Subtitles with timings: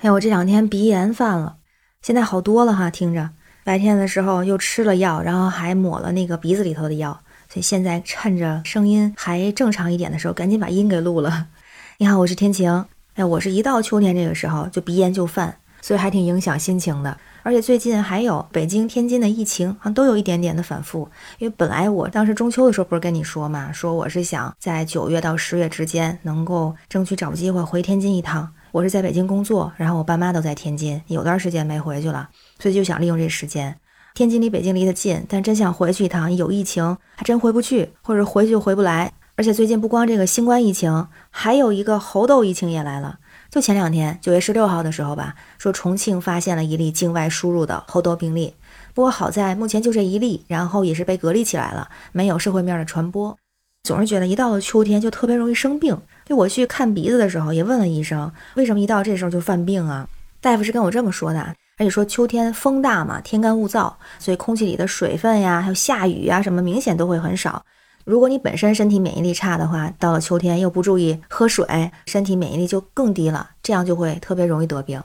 [0.00, 1.56] 哎，我这两天鼻炎犯了，
[2.02, 2.88] 现在好多了哈。
[2.88, 3.30] 听着，
[3.64, 11.48] 白天的时候又吃了药，然后还抹了那个鼻子里头的药，所以现在趁着声音还正常一点的时候，赶紧把音给录了。
[11.96, 12.84] 你好，我是天晴。
[13.14, 17.18] 哎，我是一到秋天这个时候就鼻炎就犯，所以还挺影响心情的。
[17.42, 21.08] 而且最近还有北京、天津的疫情，好像都有一点点的反复。
[21.38, 28.48] 因为本来我当时中秋的时候不是跟你说嘛，说我是想在九月到十月之间能够争取找机会回天津一趟。
[28.70, 33.78] 我是在北京工作，然后我爸妈都在天津，有段时间没回去了，所以就想利用这时间。
[34.14, 39.12] 天津离北京离得近，但真想回去一趟，有疫情还真回不去，或者回去就回不来。
[39.36, 43.18] 而且最近不光这个新冠疫情，还有一个猴痘疫情也来了。
[43.48, 48.54] 就前两天，九月十六号的时候吧，说重庆发现了一例境外输入的猴痘病例。
[48.92, 53.38] 不过好在目前就这一例，然后也是被隔离起来了，没有社会面的传播。
[53.82, 55.98] 总是觉得一到了秋天就特别容易生病。
[56.24, 60.06] 就我去看鼻子的时候，也问了医生，为什么一到这时候就犯病啊？
[60.40, 61.40] 大夫是跟我这么说的，
[61.78, 67.64] 而且说秋天风大嘛，天干物燥，所以空气里的水分呀，还有下雨啊什么，明显都会很少。
[68.04, 75.02] 如果你本身身体免疫力差的话，到了秋天又不注意喝水，身体免疫力就更低了，这样就会特别容易得病。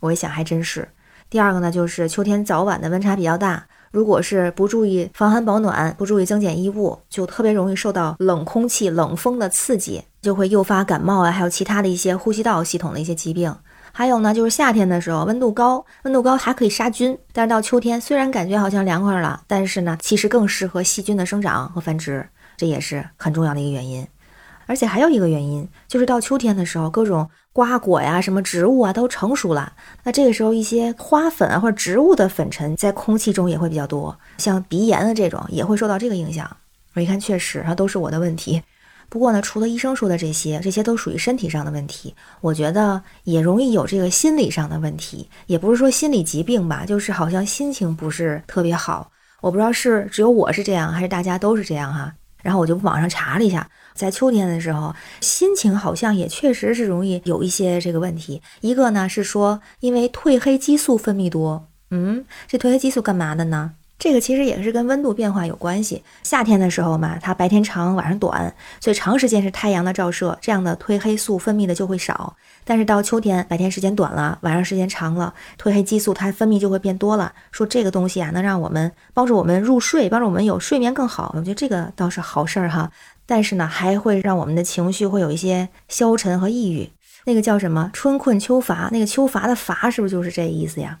[0.00, 0.88] 我一想还真是。
[1.30, 13.54] 第二个呢，就是秋天早晚的温差比较大，如果是不注意防寒保暖，不注意增减衣物，就特别容易受到冷空气、冷风的刺激，就会诱发感冒啊，还有其他的一些呼吸道系统的一些疾病。
[13.92, 22.28] 还有呢，就是夏天的时候温度高，温度高还可以杀菌，但是到秋天虽然感觉好像凉快了，但是呢，其实更适合细菌的生长和繁殖。
[22.56, 24.04] 这也是很重要的一个原因，
[24.66, 29.74] 而且还有一个原因，就是到秋天的时候，各种瓜果呀、什么植物啊都成熟了。
[30.02, 36.56] 那这个时候，一些花粉啊或者植物的粉尘在空气中也会比较多，像鼻炎的这种也会受到这个影响。
[36.94, 38.60] 我一看，确实它都是我的问题。
[39.08, 42.12] 不过呢，除了医生说的这些，这些都属于身体上的问题。
[42.40, 49.12] 我觉得也容易有这个心理上的问题，也不是说心理疾病吧，就是好像心情不是特别好。
[49.40, 52.12] 我不知道是只有我是这样，还是大家都是这样哈。
[52.44, 58.42] 然后我就网上查了一下，在秋天的时候，心情好像也确实是容易有一些这个问题。
[58.60, 63.72] 一个呢是说，因为褪黑激素分泌多，嗯，这褪黑激素干嘛的呢？
[63.98, 66.02] 这个其实也是跟温度变化有关系。
[66.22, 72.36] 夏天的时候嘛，它白天长，晚上短，所以长时间是太阳的照射，这样的褪黑素分泌的就会少。
[72.64, 75.32] 但是到秋天，白天时间短了，晚上时间长了，
[75.62, 77.32] 褪黑激素它分泌就会变多了。
[77.52, 81.32] 说这个东西啊，能让我们帮助我们入睡，帮助我们有睡眠更好。
[81.36, 82.90] 我觉得这个倒是好事儿哈。
[83.26, 86.90] 但是呢，还会让我们的情绪会有一些消沉和抑郁。
[87.26, 90.98] 那个叫什么“春困秋乏”，那个“秋乏”的“乏”是不是就是这意思呀？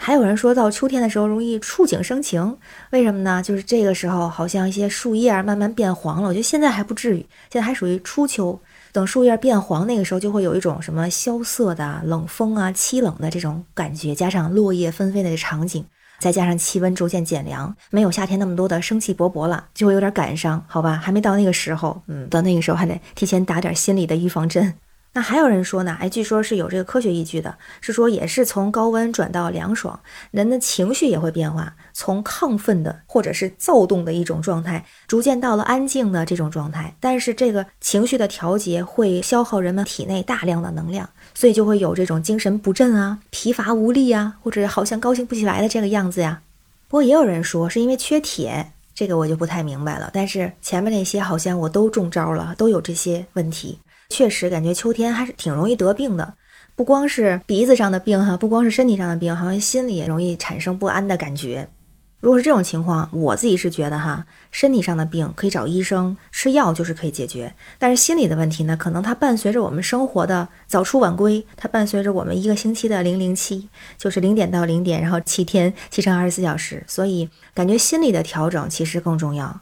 [0.00, 2.56] 还有人说到秋天的时候容易触景生情，
[2.92, 3.42] 为什么呢？
[3.42, 6.28] 就是这个时候好像一些树叶慢慢变黄了。
[6.28, 8.58] 我觉得现在还不至于，现在还属于初秋。
[8.90, 15.84] 等树叶变黄，那个时候就会有一种什么萧瑟的冷风啊、凄冷的这种感觉，加上落叶纷飞的场景，
[16.18, 20.96] 再加上气温逐渐减凉，没有夏天那么多的生气勃勃了，就会有点感伤，好吧？
[20.96, 24.72] 还没到那个时候，嗯，到那个时候还得提前打点心理的预防针。
[25.14, 29.98] 那还有人说呢，哎，据说是有这个科学依据的，是说也是从高温转到凉爽，
[30.30, 36.94] 人的情绪也会变化，从亢奋的或者是躁动的一种状态，逐渐到了安静的这种状态。
[37.00, 46.42] 但是这个情绪的调节会消耗人们体内大量的能量，所以就会有这种精神不振啊、疲乏无力啊，或者好像高兴不起来的这个样子呀。
[46.86, 50.10] 不过也有人说是因为缺铁，这个我就不太明白了。
[50.12, 53.80] 但是前面那些好像我都中招了，都有这些问题。
[54.08, 56.34] 确实感觉秋天还是挺容易得病的，
[56.74, 61.68] 不光是鼻子上的病哈，不光是身体上的病，好像心里也容易产生不安的感觉。
[62.20, 79.60] 如果是这种情况，我自己是觉得哈，身体上的病可以找医生吃药就是可以解决，但是心理的问题呢，可能它伴随着我们生活的早出晚归，它伴随着我们一个星期的零零七，就是零点到零点，然后七天七乘二十四小时，所以感觉心理的调整其实更重要。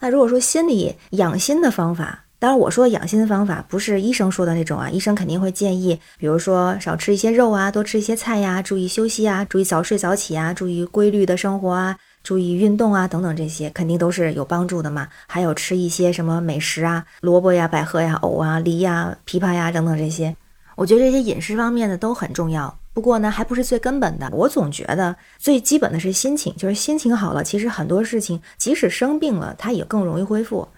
[0.00, 15.08] 那如果说心理养心的方法，当然，我说养心的方法不是医生说的那种啊，医生肯定会建议，比如说少吃一些肉啊，多吃一些菜呀，注意休息啊，注意早睡早起啊，注意规律的生活啊，注意运动啊，等等，这些肯定都是有帮助的嘛。
[15.26, 20.36] 还有吃一些什么美食啊，萝卜呀、百合呀、藕啊、梨呀、枇杷呀等等这些，
[20.76, 22.72] 我觉得这些饮食方面的都很重要。
[22.94, 24.30] 不过呢，还不是最根本的。
[24.32, 30.68] 我总觉得最基本的是心情，就是心情好了，其实很多事情即使生病了，它也更容易恢复。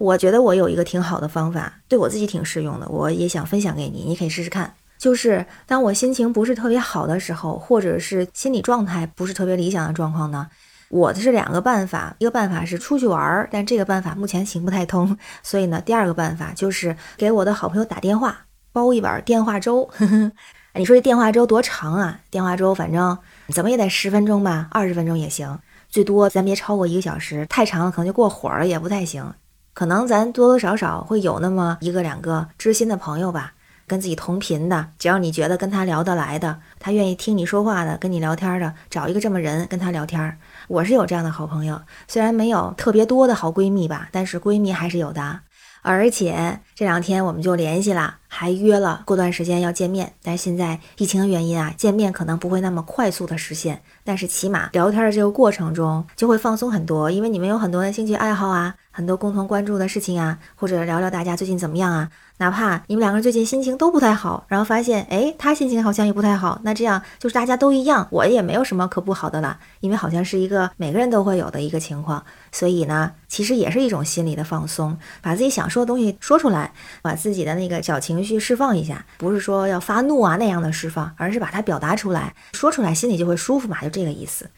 [0.00, 4.72] 我觉得我有一个挺好的方法，对我自己挺适用的，我也想分享给你，你可以试试看。
[4.96, 10.48] 就是当我心情不是特别好的时候，或者是心理状态不是特别理想的状况呢，
[10.88, 19.86] 我的是两个办法，一个办法是出去玩儿，但这个办法目前行不太通，所以呢，第二个办法就是给我的好朋友打电话，煲一碗电话粥。
[20.72, 22.20] 你说这电话粥多长啊？
[22.30, 23.18] 电话粥反正
[23.52, 25.58] 怎么也得十分钟吧，二十分钟也行，
[25.90, 29.30] 最多咱别超过一个小时，太长了可能就过火了，也不太行。
[29.72, 33.52] 可能咱多多少少会有那么一个两个知心的朋友吧，
[33.86, 40.38] 跟自己同频的，只要你觉得跟他聊得来的，他愿意听你说话的，跟你聊天的，找一个这么人跟他聊天。
[40.68, 45.40] 我是有这样的好朋友，虽然没有特别多的好闺蜜吧，但是闺蜜还是有的。
[45.82, 50.14] 而且这两天我们就联系了，还约了过段时间要见面。
[50.22, 53.82] 但是现在疫情的原因啊，见面可能不会那么快速的实现。
[54.04, 62.08] 但是起码聊天的这个过程中就会放松很多，因为你们有很多的兴趣爱好啊，很多共同关注的事情啊，或者聊聊大家最近怎么样啊。
[62.38, 76.72] 哪怕你们两个人最近心情都不太好，然后发现，哎，他心情好像也不太好，那这样就是大家都一样，我也没有什么可不好的了，因为好像是一个每个人都会有的一个情况，所以呢，其实也是一种心理的放松，把自己想说的东西说出来，
[77.02, 84.50] 把自己的那个小情情绪释放一下，不是说要发怒啊那样的释放，而是把它表达出来，说出来心里就会舒服嘛，就这个意思。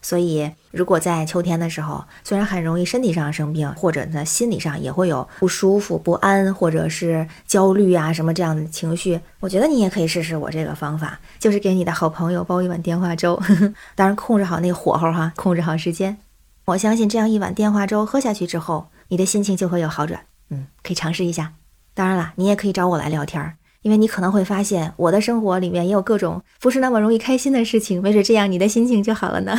[0.00, 13.38] 所以，如果在秋天的时候，虽然很容易身体上生病，或者呢心理上也会有不舒服、不安，或者是焦虑啊什么这样的情绪，我觉得你也可以试试我这个方法，就是给你的好朋友煲一碗电话粥，
[13.94, 16.16] 当然控制好那个火候哈，控制好时间。
[16.64, 20.22] 我相信这样一碗电话粥喝下去之后，你的心情就会有好转。
[20.48, 21.52] 嗯，可以尝试一下。
[22.00, 23.56] 当然了，你也可以找我来聊天儿。
[23.82, 29.54] 因为你可能会发现，我的生活里面也有各种不是那么容易开心的事情，没准这样你的心情就好了呢。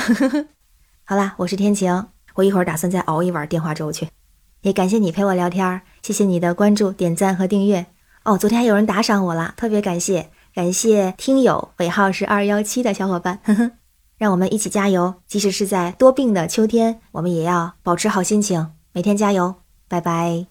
[1.06, 4.08] 好啦，我是天晴，我一会儿打算再熬一碗电话粥去。
[4.62, 7.86] 也感谢你陪我聊天，谢谢你的关注、点赞和订阅。
[8.24, 13.72] 哦，昨天还有人打赏我了，特别感谢，感谢听友尾号是二幺七的小伙伴，呵呵，
[14.18, 19.54] 让我们一起加油，即使是在多病的秋天，我们也要保持好心情，每天加油，
[19.88, 20.51] 拜拜。